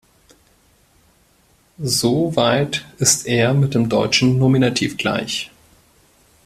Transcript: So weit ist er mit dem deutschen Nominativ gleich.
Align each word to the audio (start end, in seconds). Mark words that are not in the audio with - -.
So 1.85 2.35
weit 2.35 2.85
ist 2.97 3.27
er 3.27 3.53
mit 3.53 3.75
dem 3.75 3.87
deutschen 3.87 4.39
Nominativ 4.39 4.97
gleich. 4.97 5.51